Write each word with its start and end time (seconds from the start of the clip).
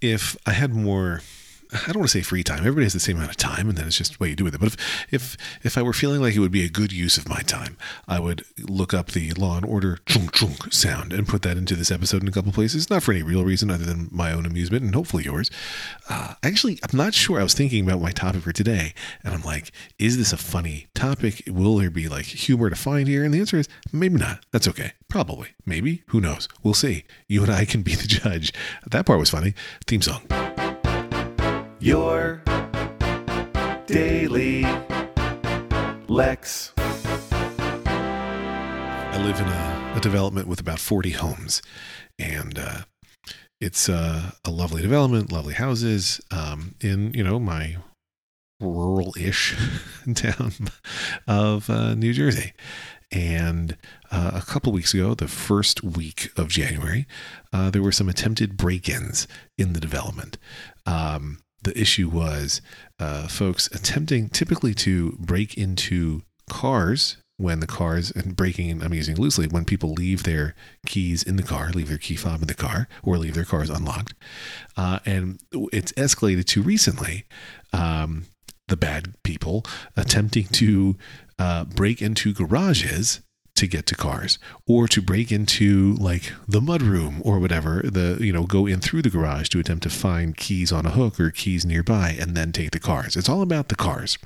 if 0.00 0.36
I 0.46 0.52
had 0.52 0.74
more 0.74 1.20
I 1.72 1.86
don't 1.86 1.98
want 1.98 2.10
to 2.10 2.18
say 2.18 2.22
free 2.22 2.42
time. 2.42 2.60
Everybody 2.60 2.84
has 2.84 2.92
the 2.92 3.00
same 3.00 3.16
amount 3.16 3.30
of 3.30 3.36
time, 3.36 3.68
and 3.68 3.78
then 3.78 3.86
it's 3.86 3.96
just 3.96 4.18
what 4.18 4.28
you 4.28 4.36
do 4.36 4.44
with 4.44 4.54
it. 4.54 4.60
But 4.60 4.68
if 4.68 5.06
if 5.10 5.36
if 5.62 5.78
I 5.78 5.82
were 5.82 5.92
feeling 5.92 6.20
like 6.20 6.34
it 6.34 6.40
would 6.40 6.50
be 6.50 6.64
a 6.64 6.68
good 6.68 6.92
use 6.92 7.16
of 7.16 7.28
my 7.28 7.40
time, 7.40 7.76
I 8.08 8.18
would 8.18 8.44
look 8.58 8.92
up 8.92 9.08
the 9.08 9.32
Law 9.32 9.56
and 9.56 9.66
Order 9.66 9.98
chunk 10.06 10.32
chunk 10.32 10.72
sound 10.72 11.12
and 11.12 11.28
put 11.28 11.42
that 11.42 11.56
into 11.56 11.76
this 11.76 11.90
episode 11.90 12.22
in 12.22 12.28
a 12.28 12.32
couple 12.32 12.52
places. 12.52 12.90
Not 12.90 13.02
for 13.02 13.12
any 13.12 13.22
real 13.22 13.44
reason 13.44 13.70
other 13.70 13.84
than 13.84 14.08
my 14.10 14.32
own 14.32 14.46
amusement 14.46 14.84
and 14.84 14.94
hopefully 14.94 15.24
yours. 15.24 15.50
Uh, 16.08 16.34
actually, 16.42 16.78
I'm 16.82 16.96
not 16.96 17.14
sure. 17.14 17.38
I 17.38 17.42
was 17.42 17.54
thinking 17.54 17.84
about 17.84 18.00
my 18.00 18.10
topic 18.10 18.42
for 18.42 18.52
today, 18.52 18.94
and 19.22 19.34
I'm 19.34 19.42
like, 19.42 19.72
is 19.98 20.18
this 20.18 20.32
a 20.32 20.36
funny 20.36 20.88
topic? 20.94 21.42
Will 21.46 21.76
there 21.76 21.90
be 21.90 22.08
like 22.08 22.26
humor 22.26 22.70
to 22.70 22.76
find 22.76 23.08
here? 23.08 23.24
And 23.24 23.32
the 23.32 23.40
answer 23.40 23.58
is 23.58 23.68
maybe 23.92 24.18
not. 24.18 24.44
That's 24.50 24.68
okay. 24.68 24.92
Probably. 25.08 25.48
Maybe. 25.66 26.02
Who 26.08 26.20
knows? 26.20 26.48
We'll 26.62 26.74
see. 26.74 27.04
You 27.28 27.42
and 27.42 27.52
I 27.52 27.64
can 27.64 27.82
be 27.82 27.94
the 27.94 28.06
judge. 28.06 28.52
That 28.86 29.06
part 29.06 29.18
was 29.18 29.30
funny. 29.30 29.54
Theme 29.86 30.02
song. 30.02 30.39
Your 31.82 32.42
daily 33.86 34.66
Lex. 36.08 36.74
I 39.08 39.16
live 39.24 39.40
in 39.40 39.46
a, 39.46 39.94
a 39.96 40.00
development 40.00 40.46
with 40.46 40.60
about 40.60 40.78
40 40.78 41.12
homes, 41.12 41.62
and 42.18 42.58
uh, 42.58 42.80
it's 43.62 43.88
uh, 43.88 44.32
a 44.44 44.50
lovely 44.50 44.82
development, 44.82 45.32
lovely 45.32 45.54
houses 45.54 46.20
um, 46.30 46.74
in, 46.82 47.14
you 47.14 47.24
know, 47.24 47.40
my 47.40 47.78
rural-ish 48.60 49.56
town 50.14 50.52
of 51.26 51.70
uh, 51.70 51.94
New 51.94 52.12
Jersey. 52.12 52.52
And 53.10 53.78
uh, 54.12 54.32
a 54.34 54.42
couple 54.42 54.70
weeks 54.72 54.92
ago, 54.92 55.14
the 55.14 55.28
first 55.28 55.82
week 55.82 56.28
of 56.36 56.48
January, 56.48 57.06
uh, 57.54 57.70
there 57.70 57.82
were 57.82 57.90
some 57.90 58.10
attempted 58.10 58.58
break-ins 58.58 59.26
in 59.56 59.72
the 59.72 59.80
development. 59.80 60.36
Um, 60.84 61.38
the 61.62 61.78
issue 61.78 62.08
was 62.08 62.60
uh, 62.98 63.28
folks 63.28 63.66
attempting 63.68 64.28
typically 64.28 64.74
to 64.74 65.16
break 65.18 65.56
into 65.56 66.22
cars 66.48 67.16
when 67.36 67.60
the 67.60 67.66
cars 67.66 68.10
and 68.10 68.36
breaking 68.36 68.82
I'm 68.82 68.92
using 68.92 69.16
loosely 69.16 69.46
when 69.46 69.64
people 69.64 69.92
leave 69.92 70.24
their 70.24 70.54
keys 70.86 71.22
in 71.22 71.36
the 71.36 71.42
car, 71.42 71.70
leave 71.70 71.88
their 71.88 71.98
key 71.98 72.16
fob 72.16 72.42
in 72.42 72.48
the 72.48 72.54
car, 72.54 72.86
or 73.02 73.16
leave 73.16 73.34
their 73.34 73.44
cars 73.46 73.70
unlocked, 73.70 74.14
uh, 74.76 74.98
and 75.06 75.40
it's 75.72 75.92
escalated 75.92 76.44
to 76.46 76.62
recently 76.62 77.24
um, 77.72 78.26
the 78.68 78.76
bad 78.76 79.14
people 79.22 79.64
attempting 79.96 80.44
to 80.44 80.96
uh, 81.38 81.64
break 81.64 82.02
into 82.02 82.34
garages 82.34 83.22
to 83.60 83.66
get 83.66 83.84
to 83.84 83.94
cars 83.94 84.38
or 84.66 84.88
to 84.88 85.02
break 85.02 85.30
into 85.30 85.92
like 85.94 86.32
the 86.48 86.60
mudroom 86.60 87.20
or 87.22 87.38
whatever 87.38 87.82
the 87.84 88.16
you 88.18 88.32
know 88.32 88.44
go 88.44 88.66
in 88.66 88.80
through 88.80 89.02
the 89.02 89.10
garage 89.10 89.48
to 89.50 89.60
attempt 89.60 89.82
to 89.82 89.90
find 89.90 90.36
keys 90.38 90.72
on 90.72 90.86
a 90.86 90.90
hook 90.90 91.20
or 91.20 91.30
keys 91.30 91.66
nearby 91.66 92.16
and 92.18 92.34
then 92.34 92.52
take 92.52 92.70
the 92.70 92.80
cars. 92.80 93.16
It's 93.16 93.28
all 93.28 93.42
about 93.42 93.68
the 93.68 93.76
cars. 93.76 94.18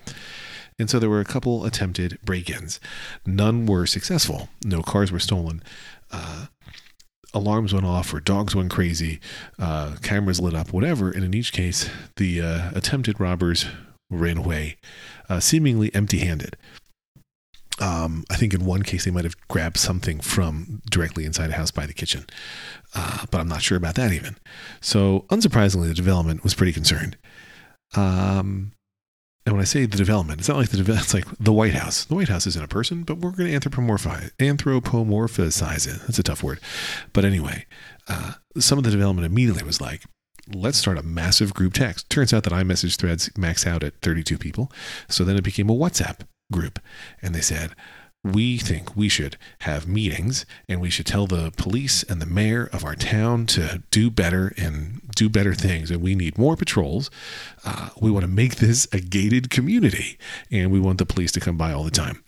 And 0.78 0.88
so 0.88 0.98
there 0.98 1.10
were 1.10 1.20
a 1.20 1.24
couple 1.24 1.64
attempted 1.64 2.18
break-ins. 2.24 2.80
None 3.26 3.66
were 3.66 3.86
successful. 3.86 4.48
No 4.64 4.82
cars 4.82 5.12
were 5.12 5.20
stolen. 5.20 5.62
Uh, 6.10 6.46
alarms 7.32 7.72
went 7.72 7.86
off 7.86 8.14
or 8.14 8.20
dogs 8.20 8.54
went 8.54 8.70
crazy. 8.70 9.20
Uh, 9.58 9.96
cameras 10.02 10.40
lit 10.40 10.54
up 10.54 10.72
whatever. 10.72 11.10
And 11.10 11.24
in 11.24 11.34
each 11.34 11.52
case 11.52 11.90
the 12.16 12.40
uh, 12.40 12.70
attempted 12.74 13.18
robbers 13.18 13.66
ran 14.10 14.38
away 14.38 14.76
uh, 15.28 15.40
seemingly 15.40 15.92
empty-handed 15.92 16.56
um, 17.80 18.24
I 18.30 18.36
think 18.36 18.54
in 18.54 18.64
one 18.64 18.82
case 18.82 19.04
they 19.04 19.10
might 19.10 19.24
have 19.24 19.36
grabbed 19.48 19.78
something 19.78 20.20
from 20.20 20.80
directly 20.90 21.24
inside 21.24 21.50
a 21.50 21.54
house 21.54 21.70
by 21.70 21.86
the 21.86 21.92
kitchen, 21.92 22.26
uh, 22.94 23.26
but 23.30 23.40
I'm 23.40 23.48
not 23.48 23.62
sure 23.62 23.76
about 23.76 23.96
that 23.96 24.12
even. 24.12 24.36
So, 24.80 25.26
unsurprisingly, 25.28 25.88
the 25.88 25.94
development 25.94 26.44
was 26.44 26.54
pretty 26.54 26.72
concerned. 26.72 27.16
Um, 27.96 28.72
and 29.46 29.54
when 29.54 29.60
I 29.60 29.64
say 29.64 29.86
the 29.86 29.96
development, 29.96 30.38
it's 30.38 30.48
not 30.48 30.56
like 30.56 30.70
the 30.70 30.82
de- 30.82 30.92
it's 30.94 31.12
like 31.12 31.26
the 31.38 31.52
White 31.52 31.74
House. 31.74 32.04
The 32.04 32.14
White 32.14 32.28
House 32.28 32.46
isn't 32.46 32.64
a 32.64 32.68
person, 32.68 33.02
but 33.02 33.18
we're 33.18 33.32
going 33.32 33.50
to 33.50 33.58
anthropomorphize 33.58 34.30
anthropomorphize 34.38 35.88
it. 35.88 36.00
That's 36.02 36.18
a 36.18 36.22
tough 36.22 36.44
word, 36.44 36.60
but 37.12 37.24
anyway, 37.24 37.66
uh, 38.08 38.34
some 38.58 38.78
of 38.78 38.84
the 38.84 38.90
development 38.90 39.26
immediately 39.26 39.64
was 39.64 39.80
like, 39.80 40.04
let's 40.54 40.78
start 40.78 40.98
a 40.98 41.02
massive 41.02 41.54
group 41.54 41.72
text. 41.72 42.08
Turns 42.08 42.32
out 42.32 42.44
that 42.44 42.52
iMessage 42.52 42.96
threads 42.96 43.30
max 43.36 43.66
out 43.66 43.82
at 43.82 44.00
32 44.00 44.38
people, 44.38 44.70
so 45.08 45.24
then 45.24 45.36
it 45.36 45.42
became 45.42 45.68
a 45.68 45.74
WhatsApp 45.74 46.20
group 46.52 46.78
and 47.22 47.34
they 47.34 47.40
said 47.40 47.72
we 48.22 48.56
think 48.56 48.96
we 48.96 49.08
should 49.08 49.36
have 49.60 49.86
meetings 49.86 50.46
and 50.66 50.80
we 50.80 50.88
should 50.88 51.04
tell 51.04 51.26
the 51.26 51.52
police 51.58 52.02
and 52.04 52.22
the 52.22 52.26
mayor 52.26 52.70
of 52.72 52.82
our 52.82 52.94
town 52.94 53.44
to 53.44 53.82
do 53.90 54.10
better 54.10 54.54
and 54.56 55.02
do 55.14 55.28
better 55.28 55.54
things 55.54 55.90
and 55.90 56.00
we 56.00 56.14
need 56.14 56.38
more 56.38 56.56
patrols 56.56 57.10
uh, 57.64 57.90
we 58.00 58.10
want 58.10 58.24
to 58.24 58.30
make 58.30 58.56
this 58.56 58.88
a 58.92 59.00
gated 59.00 59.50
community 59.50 60.18
and 60.50 60.72
we 60.72 60.80
want 60.80 60.98
the 60.98 61.06
police 61.06 61.32
to 61.32 61.40
come 61.40 61.58
by 61.58 61.72
all 61.72 61.84
the 61.84 61.90
time 61.90 62.22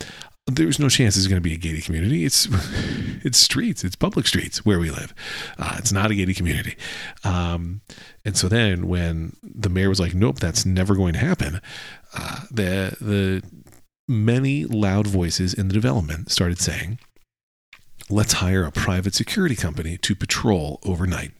there's 0.47 0.78
no 0.78 0.88
chance 0.88 1.16
it's 1.16 1.27
going 1.27 1.43
to 1.43 1.48
be 1.48 1.54
a 1.54 1.59
gated 1.59 1.84
community. 1.84 2.25
It's 2.25 2.47
it's 3.25 3.38
streets, 3.38 3.83
it's 3.83 3.97
public 3.97 4.27
streets 4.27 4.65
where 4.65 4.78
we 4.78 4.91
live. 4.91 5.12
Uh, 5.59 5.75
it's 5.78 5.93
not 5.93 6.10
a 6.10 6.15
gated 6.15 6.37
community. 6.37 6.77
Um, 7.25 7.81
and 8.25 8.37
so 8.37 8.48
then 8.48 8.87
when 8.87 9.37
the 9.43 9.69
mayor 9.69 9.88
was 9.88 9.98
like, 9.98 10.15
"Nope, 10.15 10.38
that's 10.38 10.65
never 10.65 10.94
going 10.94 11.15
to 11.15 11.19
happen," 11.19 11.60
uh, 12.15 12.41
the 12.50 12.97
the 13.00 13.43
many 14.09 14.65
loud 14.65 15.06
voices 15.06 15.53
in 15.55 15.69
the 15.69 15.75
development 15.75 16.31
started 16.31 16.59
saying, 16.59 16.99
let's 18.09 18.34
hire 18.34 18.65
a 18.65 18.72
private 18.72 19.15
security 19.15 19.56
company 19.56 19.97
to 19.99 20.15
patrol 20.15 20.81
overnight. 20.84 21.33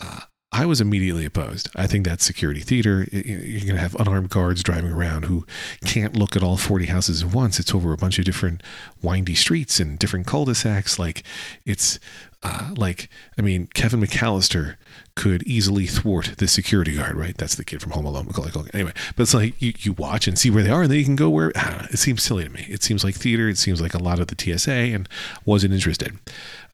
Uh, 0.00 0.20
I 0.52 0.64
was 0.64 0.80
immediately 0.80 1.26
opposed. 1.26 1.68
I 1.74 1.86
think 1.86 2.06
that's 2.06 2.24
security 2.24 2.60
theater. 2.60 3.06
You're 3.12 3.60
going 3.60 3.74
to 3.74 3.80
have 3.80 3.96
unarmed 3.96 4.30
guards 4.30 4.62
driving 4.62 4.92
around 4.92 5.24
who 5.24 5.44
can't 5.84 6.16
look 6.16 6.34
at 6.34 6.42
all 6.42 6.56
40 6.56 6.86
houses 6.86 7.22
at 7.22 7.34
once. 7.34 7.58
It's 7.58 7.74
over 7.74 7.92
a 7.92 7.98
bunch 7.98 8.18
of 8.18 8.24
different 8.24 8.62
windy 9.02 9.34
streets 9.34 9.80
and 9.80 9.98
different 9.98 10.26
cul-de-sacs. 10.26 10.98
Like 10.98 11.24
it's 11.66 11.98
uh, 12.42 12.74
like, 12.76 13.08
I 13.38 13.42
mean, 13.42 13.68
Kevin 13.74 14.00
McAllister 14.00 14.76
could 15.14 15.42
easily 15.44 15.86
thwart 15.86 16.34
the 16.36 16.46
security 16.46 16.96
guard, 16.96 17.16
right? 17.16 17.36
That's 17.36 17.54
the 17.54 17.64
kid 17.64 17.80
from 17.80 17.92
Home 17.92 18.04
Alone. 18.04 18.28
Anyway, 18.74 18.92
but 19.16 19.22
it's 19.22 19.34
like 19.34 19.60
you, 19.60 19.72
you 19.78 19.92
watch 19.94 20.28
and 20.28 20.38
see 20.38 20.50
where 20.50 20.62
they 20.62 20.70
are, 20.70 20.82
and 20.82 20.90
then 20.90 20.98
you 20.98 21.04
can 21.04 21.16
go 21.16 21.30
where. 21.30 21.52
It 21.90 21.98
seems 21.98 22.22
silly 22.22 22.44
to 22.44 22.50
me. 22.50 22.66
It 22.68 22.82
seems 22.82 23.02
like 23.02 23.14
theater. 23.14 23.48
It 23.48 23.58
seems 23.58 23.80
like 23.80 23.94
a 23.94 24.02
lot 24.02 24.20
of 24.20 24.26
the 24.26 24.36
TSA, 24.38 24.70
and 24.70 25.08
wasn't 25.44 25.72
interested. 25.72 26.18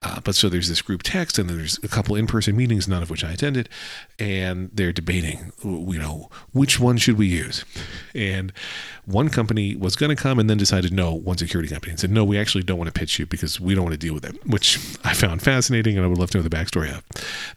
Uh, 0.03 0.21
but 0.21 0.35
so 0.35 0.49
there's 0.49 0.69
this 0.69 0.83
group 0.83 1.03
text, 1.05 1.39
and 1.39 1.49
then 1.49 1.59
there's 1.59 1.79
a 1.85 1.89
couple 1.89 2.17
in-person 2.17 2.57
meetings, 2.57 2.89
none 2.89 3.03
of 3.03 3.11
which 3.11 3.23
I 3.23 3.31
attended, 3.31 3.69
and 4.19 4.71
they're 4.73 4.93
debating, 4.93 5.53
you 5.63 5.99
know, 5.99 6.29
which 6.53 6.81
one 6.81 6.97
should 6.97 7.17
we 7.17 7.29
use? 7.29 7.65
And 8.13 8.53
one 9.05 9.29
company 9.29 9.77
was 9.77 9.95
going 9.95 10.15
to 10.15 10.21
come, 10.21 10.41
and 10.41 10.51
then 10.51 10.57
decided 10.57 10.93
no. 10.93 11.15
One 11.15 11.39
security 11.39 11.69
company 11.69 11.93
and 11.93 12.01
said, 12.01 12.11
no, 12.11 12.25
we 12.25 12.37
actually 12.37 12.65
don't 12.65 12.79
want 12.79 12.93
to 12.93 12.99
pitch 12.99 13.19
you 13.21 13.27
because 13.27 13.61
we 13.61 13.75
don't 13.75 13.85
want 13.85 13.95
to 13.95 13.99
deal 13.99 14.15
with 14.15 14.25
it, 14.25 14.45
which 14.45 14.79
I 15.05 15.15
found 15.15 15.41
fascinating, 15.53 15.97
and 15.97 16.05
I 16.05 16.09
would 16.09 16.17
love 16.17 16.31
to 16.31 16.39
know 16.39 16.43
the 16.43 16.57
backstory 16.57 16.91
of. 16.91 17.05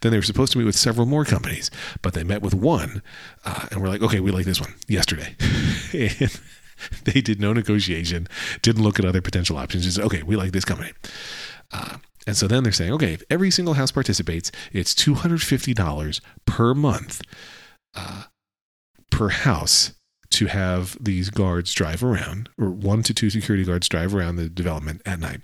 Then 0.02 0.12
they 0.12 0.18
were 0.18 0.22
supposed 0.22 0.52
to 0.52 0.58
meet 0.58 0.64
with 0.64 0.76
several 0.76 1.06
more 1.06 1.24
companies, 1.24 1.70
but 2.02 2.12
they 2.12 2.24
met 2.24 2.42
with 2.42 2.52
one, 2.52 3.02
uh, 3.44 3.68
and 3.70 3.80
we're 3.80 3.88
like, 3.88 4.02
okay, 4.02 4.20
we 4.20 4.30
like 4.30 4.44
this 4.44 4.60
one 4.60 4.74
yesterday, 4.86 5.34
and 5.92 6.38
they 7.04 7.22
did 7.22 7.40
no 7.40 7.54
negotiation, 7.54 8.28
didn't 8.60 8.82
look 8.82 8.98
at 8.98 9.06
other 9.06 9.22
potential 9.22 9.56
options. 9.56 9.84
Just 9.84 9.98
okay, 9.98 10.22
we 10.22 10.36
like 10.36 10.52
this 10.52 10.64
company. 10.66 10.92
Uh, 11.72 11.96
and 12.26 12.36
so 12.36 12.46
then 12.46 12.64
they're 12.64 12.72
saying, 12.72 12.92
okay, 12.92 13.14
if 13.14 13.22
every 13.30 13.50
single 13.50 13.74
house 13.74 13.92
participates, 13.92 14.52
it's 14.72 14.92
$250 14.94 16.20
per 16.44 16.74
month 16.74 17.22
uh, 17.94 18.24
per 19.10 19.30
house 19.30 19.92
to 20.32 20.46
have 20.46 20.98
these 21.02 21.30
guards 21.30 21.72
drive 21.72 22.04
around, 22.04 22.50
or 22.58 22.68
one 22.68 23.02
to 23.04 23.14
two 23.14 23.30
security 23.30 23.64
guards 23.64 23.88
drive 23.88 24.14
around 24.14 24.36
the 24.36 24.50
development 24.50 25.00
at 25.06 25.18
night. 25.18 25.40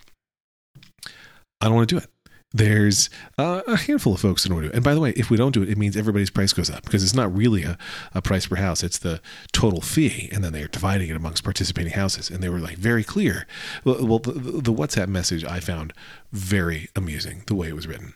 I 1.62 1.66
don't 1.66 1.76
want 1.76 1.88
to 1.88 1.94
do 1.94 2.04
it. 2.04 2.10
There's 2.54 3.08
uh, 3.38 3.62
a 3.66 3.76
handful 3.76 4.14
of 4.14 4.20
folks 4.20 4.44
in 4.44 4.52
don't. 4.52 4.70
And 4.74 4.84
by 4.84 4.94
the 4.94 5.00
way, 5.00 5.10
if 5.16 5.30
we 5.30 5.36
don't 5.36 5.52
do 5.52 5.62
it, 5.62 5.70
it 5.70 5.78
means 5.78 5.96
everybody's 5.96 6.30
price 6.30 6.52
goes 6.52 6.70
up 6.70 6.84
because 6.84 7.02
it's 7.02 7.14
not 7.14 7.34
really 7.34 7.62
a, 7.62 7.78
a 8.14 8.20
price 8.20 8.46
per 8.46 8.56
house. 8.56 8.82
It's 8.82 8.98
the 8.98 9.20
total 9.52 9.80
fee. 9.80 10.28
And 10.32 10.44
then 10.44 10.52
they're 10.52 10.68
dividing 10.68 11.08
it 11.08 11.16
amongst 11.16 11.44
participating 11.44 11.92
houses. 11.92 12.30
And 12.30 12.42
they 12.42 12.48
were 12.48 12.60
like 12.60 12.76
very 12.76 13.04
clear. 13.04 13.46
Well, 13.84 14.06
well 14.06 14.18
the, 14.18 14.32
the 14.32 14.72
WhatsApp 14.72 15.08
message 15.08 15.44
I 15.44 15.60
found 15.60 15.92
very 16.32 16.88
amusing 16.94 17.42
the 17.46 17.54
way 17.54 17.68
it 17.68 17.74
was 17.74 17.86
written. 17.86 18.14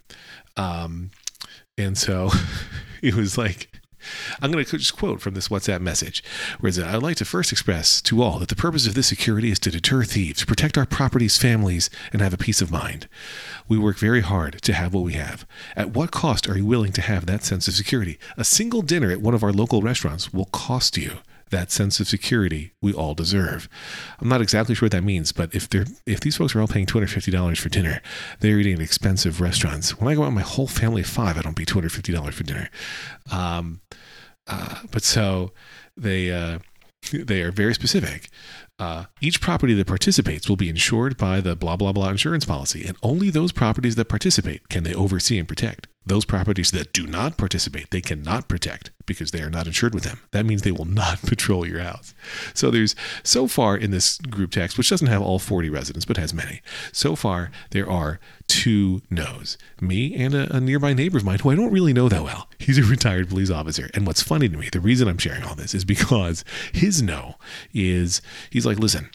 Um, 0.57 1.11
and 1.79 1.97
so 1.97 2.31
it 3.03 3.15
was 3.15 3.39
like, 3.39 3.71
I'm 4.41 4.51
going 4.51 4.65
to 4.65 4.79
just 4.79 4.97
quote 4.97 5.21
from 5.21 5.35
this 5.35 5.49
WhatsApp 5.49 5.81
message, 5.81 6.23
where 6.61 6.69
it 6.69 6.75
says, 6.75 6.85
I'd 6.85 7.03
like 7.03 7.17
to 7.17 7.25
first 7.25 7.53
express 7.53 8.01
to 8.03 8.23
all 8.23 8.39
that 8.39 8.49
the 8.49 8.57
purpose 8.57 8.87
of 8.87 8.95
this 8.95 9.07
security 9.07 9.51
is 9.51 9.59
to 9.61 9.71
deter 9.71 10.05
thieves, 10.05 10.45
protect 10.45 10.77
our 10.77 10.87
properties, 10.87 11.37
families, 11.37 11.91
and 12.13 12.21
have 12.23 12.35
a 12.35 12.39
peace 12.39 12.61
of 12.61 12.71
mind. 12.71 13.09
We 13.69 13.79
work 13.79 13.99
very 13.99 14.21
hard 14.21 14.61
to 14.63 14.73
have 14.73 14.95
what 14.95 15.05
we 15.05 15.15
have. 15.15 15.47
At 15.75 15.91
what 15.91 16.11
cost 16.11 16.49
are 16.49 16.57
you 16.57 16.67
willing 16.67 16.93
to 16.93 17.03
have 17.03 17.27
that 17.27 17.45
sense 17.45 17.69
of 17.69 17.75
security? 17.75 18.19
A 18.37 18.45
single 18.45 18.83
dinner 18.83 19.11
at 19.11 19.21
one 19.21 19.35
of 19.35 19.43
our 19.43 19.53
local 19.53 19.83
restaurants 19.83 20.33
will 20.33 20.47
cost 20.47 20.97
you 20.97 21.19
that 21.51 21.71
sense 21.71 22.01
of 22.01 22.09
security 22.09 22.73
we 22.83 22.93
all 22.93 23.15
deserve. 23.15 23.69
I'm 24.19 24.29
not 24.29 24.41
exactly 24.41 24.75
sure 24.75 24.87
what 24.87 24.93
that 24.93 25.05
means, 25.05 25.33
but 25.33 25.55
if 25.55 25.69
they're 25.69 25.87
if 26.05 26.21
these 26.21 26.37
folks 26.37 26.55
are 26.55 26.61
all 26.61 26.67
paying 26.67 26.87
$250 26.87 27.59
for 27.59 27.69
dinner, 27.69 28.03
they're 28.41 28.59
eating 28.59 28.75
at 28.75 28.81
expensive 28.81 29.41
restaurants. 29.41 29.99
When 30.01 30.11
I 30.11 30.15
go 30.15 30.23
out 30.23 30.27
with 30.27 30.35
my 30.35 30.43
whole 30.43 30.67
family 30.67 31.03
of 31.03 31.07
five, 31.07 31.39
I 31.39 31.43
don't 31.43 31.57
pay 31.57 31.65
$250 31.65 32.33
for 32.33 32.43
dinner. 32.43 32.69
Um, 33.31 33.81
uh, 34.47 34.81
but 34.91 35.03
so 35.03 35.53
they 35.97 36.31
uh, 36.31 36.59
they 37.13 37.43
are 37.43 37.53
very 37.53 37.75
specific. 37.75 38.29
Uh, 38.79 39.05
each 39.21 39.41
property 39.41 39.75
that 39.75 39.87
participates 39.87 40.49
will 40.49 40.57
be 40.57 40.69
insured 40.69 41.17
by 41.17 41.41
the 41.41 41.57
blah 41.57 41.77
blah 41.77 41.93
blah 41.93 42.11
insurance 42.11 42.45
policy, 42.45 42.85
and 42.87 42.97
only 43.03 43.31
those 43.31 43.53
properties 43.53 43.97
that 43.97 44.09
participate 44.09 44.69
can 44.69 44.83
they 44.83 44.95
oversee 44.95 45.39
and 45.39 45.49
protect. 45.49 45.89
Those 46.07 46.25
properties 46.25 46.71
that 46.71 46.93
do 46.93 47.05
not 47.05 47.37
participate, 47.37 47.91
they 47.91 48.01
cannot 48.01 48.49
protect 48.49 48.93
because 49.07 49.33
they 49.33 49.43
are 49.43 49.51
not 49.51 49.67
insured 49.67 49.93
with 49.93 50.05
them. 50.05 50.21
That 50.31 50.47
means 50.47 50.63
they 50.63 50.71
will 50.71 50.85
not 50.85 51.21
patrol 51.27 51.67
your 51.67 51.81
house. 51.81 52.15
So 52.55 52.71
there's 52.71 52.95
so 53.25 53.49
far 53.49 53.77
in 53.77 53.91
this 53.91 54.19
group 54.19 54.53
text, 54.53 54.79
which 54.79 54.89
doesn't 54.89 55.09
have 55.09 55.23
all 55.23 55.41
40 55.41 55.69
residents 55.69 56.07
but 56.07 56.17
has 56.17 56.33
many. 56.33 56.63
So 56.93 57.17
far 57.17 57.51
there 57.71 57.91
are 57.91 58.21
two 58.47 59.03
no's. 59.11 59.59
Me 59.81 60.15
and 60.15 60.35
a, 60.35 60.57
a 60.57 60.61
nearby 60.61 60.93
neighbor 60.93 61.19
of 61.19 61.25
mine 61.25 61.41
who 61.41 61.51
I 61.51 61.57
don't 61.57 61.73
really 61.73 61.93
know 61.93 62.09
that 62.09 62.23
well. 62.23 62.49
He's 62.59 62.79
a 62.79 62.83
retired 62.85 63.29
police 63.29 63.51
officer. 63.51 63.91
And 63.95 64.07
what's 64.07 64.23
funny 64.23 64.49
to 64.49 64.57
me, 64.57 64.69
the 64.71 64.81
reason 64.81 65.09
I'm 65.09 65.19
sharing 65.19 65.43
all 65.43 65.55
this 65.57 65.75
is 65.75 65.85
because 65.85 66.45
his 66.73 67.03
no 67.03 67.35
is 67.75 68.23
he's 68.51 68.67
like, 68.67 68.79
listen, 68.79 69.11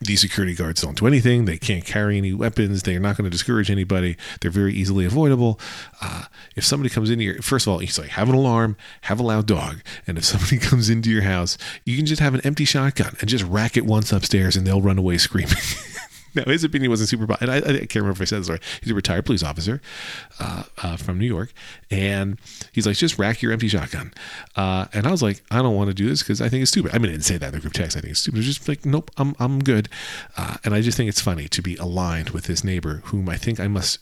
these 0.00 0.20
security 0.20 0.54
guards 0.54 0.82
don't 0.82 0.98
do 0.98 1.06
anything. 1.06 1.44
They 1.44 1.58
can't 1.58 1.84
carry 1.84 2.18
any 2.18 2.32
weapons. 2.32 2.82
They're 2.82 3.00
not 3.00 3.16
going 3.16 3.24
to 3.24 3.30
discourage 3.30 3.70
anybody. 3.70 4.16
They're 4.40 4.50
very 4.50 4.74
easily 4.74 5.04
avoidable. 5.04 5.60
Uh, 6.00 6.24
if 6.56 6.64
somebody 6.64 6.90
comes 6.90 7.10
in 7.10 7.20
here, 7.20 7.38
first 7.40 7.66
of 7.66 7.72
all, 7.72 7.78
he's 7.78 7.98
like, 7.98 8.10
have 8.10 8.28
an 8.28 8.34
alarm, 8.34 8.76
have 9.02 9.20
a 9.20 9.22
loud 9.22 9.46
dog. 9.46 9.80
And 10.06 10.18
if 10.18 10.24
somebody 10.24 10.58
comes 10.68 10.90
into 10.90 11.10
your 11.10 11.22
house, 11.22 11.56
you 11.84 11.96
can 11.96 12.06
just 12.06 12.20
have 12.20 12.34
an 12.34 12.40
empty 12.42 12.64
shotgun 12.64 13.16
and 13.20 13.28
just 13.28 13.44
rack 13.44 13.76
it 13.76 13.86
once 13.86 14.12
upstairs 14.12 14.56
and 14.56 14.66
they'll 14.66 14.82
run 14.82 14.98
away 14.98 15.18
screaming. 15.18 15.54
now, 16.44 16.44
his 16.44 16.64
opinion 16.64 16.90
wasn't 16.90 17.08
super. 17.08 17.36
And 17.40 17.50
I, 17.50 17.56
I, 17.56 17.60
can't 17.62 17.96
remember 17.96 18.12
if 18.12 18.20
I 18.22 18.24
said 18.24 18.40
this 18.40 18.50
right. 18.50 18.62
He's 18.82 18.90
a 18.90 18.94
retired 18.94 19.26
police 19.26 19.42
officer 19.42 19.80
uh, 20.40 20.64
uh, 20.82 20.96
from 20.96 21.18
New 21.18 21.26
York, 21.26 21.52
and 21.90 22.38
he's 22.72 22.86
like, 22.86 22.96
just 22.96 23.18
rack 23.18 23.42
your 23.42 23.52
empty 23.52 23.68
shotgun. 23.68 24.12
Uh, 24.56 24.86
and 24.92 25.06
I 25.06 25.10
was 25.10 25.22
like, 25.22 25.42
I 25.50 25.62
don't 25.62 25.76
want 25.76 25.88
to 25.88 25.94
do 25.94 26.08
this 26.08 26.22
because 26.22 26.40
I 26.40 26.48
think 26.48 26.62
it's 26.62 26.70
stupid. 26.70 26.94
I 26.94 26.98
mean, 26.98 27.10
I 27.10 27.12
didn't 27.12 27.24
say 27.24 27.36
that 27.36 27.48
in 27.48 27.54
the 27.54 27.60
group 27.60 27.72
text. 27.72 27.96
I 27.96 28.00
think 28.00 28.12
it's 28.12 28.20
stupid. 28.20 28.38
It's 28.38 28.46
just 28.46 28.68
like, 28.68 28.84
nope, 28.84 29.10
I'm 29.16 29.34
I'm 29.38 29.60
good. 29.60 29.88
Uh, 30.36 30.56
and 30.64 30.74
I 30.74 30.80
just 30.80 30.96
think 30.96 31.08
it's 31.08 31.20
funny 31.20 31.48
to 31.48 31.62
be 31.62 31.76
aligned 31.76 32.30
with 32.30 32.44
this 32.44 32.64
neighbor 32.64 33.02
whom 33.06 33.28
I 33.28 33.36
think 33.36 33.60
I 33.60 33.68
must 33.68 34.00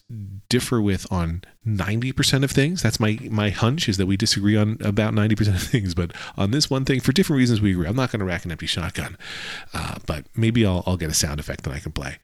differ 0.49 0.81
with 0.81 1.11
on 1.13 1.43
90% 1.67 2.43
of 2.43 2.51
things. 2.51 2.83
That's 2.83 2.99
my 2.99 3.19
my 3.31 3.51
hunch 3.51 3.89
is 3.89 3.97
that 3.97 4.07
we 4.07 4.17
disagree 4.17 4.57
on 4.57 4.79
about 4.81 5.15
90% 5.15 5.55
of 5.55 5.63
things, 5.63 5.95
but 5.95 6.13
on 6.37 6.51
this 6.51 6.69
one 6.69 6.85
thing, 6.85 7.01
for 7.01 7.13
different 7.13 7.39
reasons, 7.39 7.61
we 7.61 7.73
agree. 7.73 7.87
I'm 7.87 7.97
not 7.97 8.11
going 8.11 8.21
to 8.21 8.27
rack 8.27 8.45
an 8.45 8.51
empty 8.51 8.67
shotgun, 8.67 9.17
uh, 9.73 9.97
but 10.07 10.27
maybe 10.35 10.67
I'll, 10.67 10.83
I'll 10.87 10.97
get 10.97 11.11
a 11.11 11.15
sound 11.15 11.41
effect 11.41 11.65
that 11.65 11.73
I 11.73 11.79
can 11.79 11.93
play. 11.93 12.19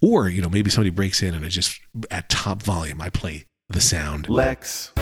Or, 0.00 0.28
you 0.28 0.42
know, 0.42 0.48
maybe 0.48 0.70
somebody 0.70 0.90
breaks 0.90 1.22
in 1.22 1.34
and 1.34 1.44
I 1.44 1.48
just, 1.48 1.80
at 2.10 2.28
top 2.28 2.62
volume, 2.62 3.00
I 3.00 3.10
play 3.10 3.46
the 3.68 3.80
sound. 3.80 4.28
Lex. 4.28 4.92